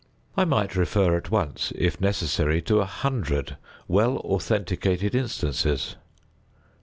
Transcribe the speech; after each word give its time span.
I 0.35 0.45
might 0.45 0.75
refer 0.75 1.15
at 1.15 1.29
once, 1.29 1.71
if 1.75 2.01
necessary, 2.01 2.59
to 2.63 2.79
a 2.79 2.85
hundred 2.85 3.57
well 3.87 4.17
authenticated 4.17 5.13
instances. 5.13 5.95